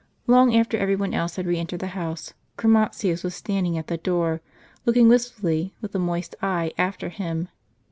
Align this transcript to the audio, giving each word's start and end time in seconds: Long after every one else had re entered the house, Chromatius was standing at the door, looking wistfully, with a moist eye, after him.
Long 0.25 0.55
after 0.55 0.77
every 0.79 0.95
one 0.95 1.13
else 1.13 1.35
had 1.35 1.45
re 1.45 1.59
entered 1.59 1.79
the 1.81 1.85
house, 1.93 2.33
Chromatius 2.57 3.23
was 3.23 3.35
standing 3.35 3.77
at 3.77 3.85
the 3.85 3.97
door, 3.97 4.41
looking 4.83 5.07
wistfully, 5.07 5.75
with 5.79 5.93
a 5.93 5.99
moist 5.99 6.33
eye, 6.41 6.73
after 6.75 7.09
him. 7.09 7.49